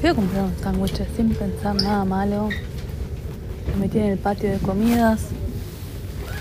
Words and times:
Fui 0.00 0.08
a 0.08 0.14
comprar 0.14 0.44
un 0.44 0.56
sándwich 0.62 1.02
sin 1.16 1.34
pensar 1.34 1.74
nada 1.74 2.04
malo. 2.04 2.50
Me 3.66 3.76
metí 3.80 3.98
en 3.98 4.04
el 4.04 4.18
patio 4.18 4.48
de 4.48 4.58
comidas. 4.58 5.22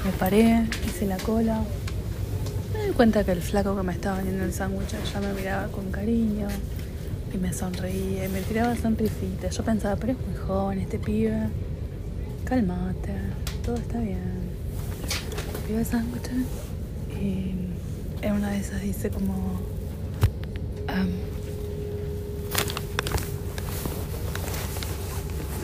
Me 0.05 0.11
paré, 0.11 0.67
hice 0.85 1.07
la 1.07 1.17
cola. 1.17 1.63
Me 2.71 2.85
di 2.85 2.91
cuenta 2.91 3.23
que 3.23 3.31
el 3.31 3.41
flaco 3.41 3.75
que 3.75 3.81
me 3.81 3.93
estaba 3.93 4.17
vendiendo 4.17 4.43
el 4.43 4.53
sándwich 4.53 4.93
ya 5.11 5.19
me 5.21 5.33
miraba 5.33 5.69
con 5.69 5.91
cariño. 5.91 6.47
Y 7.33 7.37
me 7.39 7.51
sonreía 7.51 8.25
y 8.25 8.29
me 8.29 8.41
tiraba 8.41 8.75
sonrisitas. 8.75 9.57
Yo 9.57 9.63
pensaba, 9.63 9.95
pero 9.95 10.13
es 10.13 10.19
muy 10.19 10.37
joven 10.37 10.77
este 10.77 10.99
pibe. 10.99 11.49
Calmate, 12.45 13.15
todo 13.65 13.77
está 13.77 13.99
bien. 13.99 14.19
Pido 15.65 15.79
el 15.79 15.85
sándwich 15.85 16.29
y 17.19 17.55
en 18.21 18.33
una 18.33 18.51
de 18.51 18.59
esas 18.59 18.81
dice 18.83 19.09
como... 19.09 19.59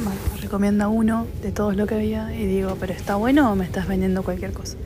bueno, 0.03 0.19
recomienda 0.41 0.87
uno 0.87 1.27
de 1.41 1.51
todos 1.51 1.75
lo 1.75 1.87
que 1.87 1.95
había 1.95 2.35
y 2.35 2.45
digo, 2.45 2.75
pero 2.79 2.93
está 2.93 3.15
bueno 3.15 3.51
o 3.51 3.55
me 3.55 3.65
estás 3.65 3.87
vendiendo 3.87 4.23
cualquier 4.23 4.51
cosa. 4.51 4.77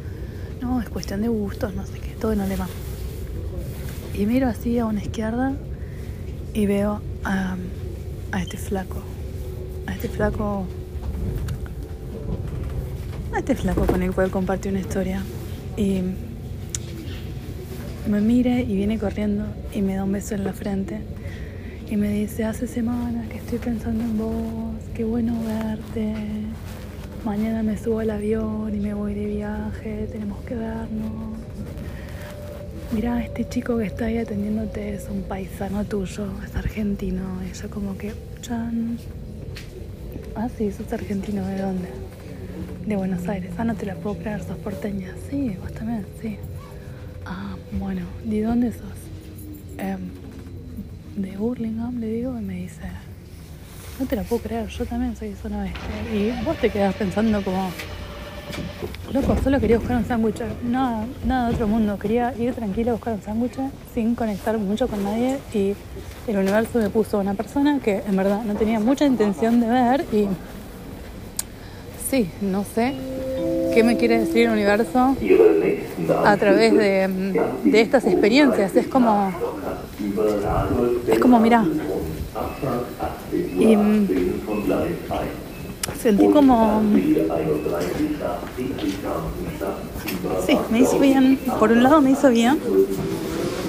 No, 0.62 0.82
es 0.82 0.90
cuestión 0.90 1.22
de 1.22 1.28
gustos, 1.28 1.74
no 1.74 1.86
sé 1.86 2.00
qué, 2.00 2.10
todo 2.20 2.34
en 2.34 2.42
alemán. 2.42 2.70
Y 4.14 4.26
miro 4.26 4.48
así 4.48 4.78
a 4.80 4.86
una 4.86 5.02
izquierda 5.02 5.54
y 6.54 6.66
veo 6.66 7.02
a, 7.24 7.56
a 8.32 8.42
este 8.42 8.58
flaco, 8.58 9.02
a 9.86 9.94
este 9.94 10.10
flaco, 10.10 10.66
a 13.34 13.40
este 13.40 13.56
flaco 13.56 13.86
con 13.86 14.02
el 14.02 14.12
cual 14.14 14.32
compartí 14.32 14.70
una 14.70 14.80
historia. 14.80 15.22
Y 15.76 16.02
me 18.10 18.22
mira 18.22 18.60
y 18.60 18.76
viene 18.76 18.98
corriendo 18.98 19.46
y 19.74 19.82
me 19.82 19.96
da 19.96 20.04
un 20.04 20.12
beso 20.12 20.36
en 20.36 20.44
la 20.44 20.54
frente 20.54 21.02
y 21.90 21.96
me 21.96 22.12
dice, 22.12 22.44
hace 22.44 22.68
semanas 22.68 23.28
que 23.30 23.38
estoy 23.38 23.60
pensando 23.60 24.04
en 24.04 24.18
vos, 24.18 24.76
qué 24.94 25.06
bueno 25.06 25.36
verte, 25.44 26.14
mañana 27.24 27.64
me 27.64 27.78
subo 27.78 28.00
al 28.00 28.10
avión 28.10 28.76
y 28.76 28.80
me 28.80 28.94
voy 28.94 29.14
de 29.14 29.26
viaje, 29.26 30.08
tenemos 30.12 30.40
que 30.44 30.56
vernos. 30.56 31.38
Mira, 32.92 33.24
este 33.24 33.48
chico 33.48 33.78
que 33.78 33.86
está 33.86 34.06
ahí 34.06 34.18
atendiéndote 34.18 34.96
es 34.96 35.08
un 35.10 35.24
paisano 35.24 35.84
tuyo, 35.86 36.28
es 36.46 36.56
argentino. 36.56 37.22
Y 37.44 37.54
yo 37.54 37.70
como 37.70 37.98
que, 37.98 38.14
chan. 38.42 38.98
Ah, 40.36 40.48
sí, 40.58 40.72
sos 40.72 40.92
argentino, 40.94 41.46
¿de 41.46 41.62
dónde? 41.62 41.90
De 42.86 42.96
Buenos 42.96 43.28
Aires. 43.28 43.52
Ah, 43.58 43.66
no 43.66 43.76
te 43.76 43.86
la 43.86 43.96
puedo 43.96 44.18
creer, 44.18 44.42
sos 44.42 44.58
porteña. 44.58 45.14
Sí, 45.30 45.58
vos 45.62 45.74
también, 45.74 46.06
sí. 46.22 46.38
Ah, 47.26 47.58
bueno, 47.74 48.04
¿de 48.24 48.42
dónde 48.42 48.72
sos? 48.72 48.98
Em, 49.78 50.00
de 51.18 51.36
Burlingame, 51.36 52.00
le 52.00 52.08
digo, 52.08 52.38
y 52.38 52.42
me 52.42 52.54
dice, 52.56 52.84
no 54.00 54.06
te 54.06 54.16
la 54.16 54.24
puedo 54.24 54.44
creer, 54.44 54.68
yo 54.68 54.86
también 54.86 55.16
soy 55.16 55.34
zona 55.34 55.64
oeste. 55.64 56.16
Y 56.16 56.46
vos 56.46 56.56
te 56.58 56.70
quedas 56.70 56.94
pensando 56.94 57.42
como, 57.42 57.72
loco, 59.12 59.36
solo 59.44 59.60
quería 59.60 59.80
buscar 59.80 59.98
un 59.98 60.06
sándwich, 60.06 60.42
nada, 60.64 61.06
nada 61.26 61.50
de 61.50 61.56
otro 61.56 61.68
mundo, 61.68 61.98
quería 61.98 62.34
ir 62.38 62.54
tranquila 62.54 62.92
a 62.92 62.94
buscar 62.94 63.16
un 63.16 63.22
sándwich 63.22 63.58
sin 63.94 64.14
conectar 64.14 64.58
mucho 64.60 64.88
con 64.88 65.04
nadie 65.04 65.40
y 65.54 65.76
el 66.28 66.38
universo 66.38 66.78
me 66.80 66.90
puso 66.90 67.20
una 67.20 67.34
persona 67.34 67.80
que 67.80 68.04
en 68.08 68.16
verdad 68.16 68.44
no 68.44 68.54
tenía 68.54 68.80
mucha 68.80 69.06
intención 69.06 69.60
de 69.60 69.68
ver 69.68 70.06
y 70.14 70.28
sí, 72.10 72.30
no 72.42 72.64
sé 72.64 72.94
qué 73.78 73.84
me 73.84 73.96
quiere 73.96 74.18
decir 74.18 74.48
el 74.48 74.54
universo 74.54 75.16
a 76.26 76.36
través 76.38 76.76
de, 76.76 77.08
de 77.64 77.82
estas 77.82 78.08
experiencias. 78.08 78.76
Es 78.76 78.88
como, 78.88 79.32
es 81.08 81.20
como, 81.20 81.40
mira, 81.40 81.64
y 83.32 83.78
mm, 83.78 84.08
sentí 86.02 86.28
como, 86.30 86.82
sí, 90.48 90.58
me 90.72 90.80
hizo 90.80 90.98
bien. 90.98 91.38
Por 91.60 91.72
un 91.72 91.84
lado 91.84 92.02
me 92.02 92.10
hizo 92.10 92.32
bien, 92.32 92.58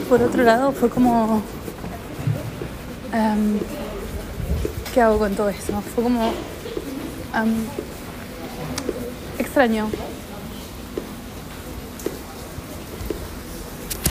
por 0.09 0.23
otro 0.23 0.43
lado 0.43 0.73
fue 0.73 0.89
como, 0.89 1.43
em, 3.13 3.59
¿qué 4.95 5.03
hago 5.03 5.19
con 5.19 5.35
todo 5.35 5.51
eso? 5.51 5.83
Fue 5.95 6.03
como 6.03 6.29
em, 6.29 7.53
extraño 9.59 10.08